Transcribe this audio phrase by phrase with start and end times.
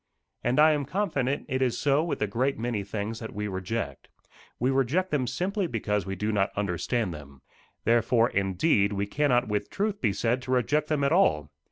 [0.43, 4.09] And I am confident it is so with a great many things that we reject.
[4.59, 7.43] We reject them simply because we do not understand them.
[7.83, 11.51] Therefore, indeed, we cannot with truth be said to reject them at all.